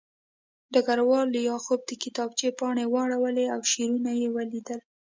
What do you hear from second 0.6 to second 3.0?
ډګروال لیاخوف د کتابچې پاڼې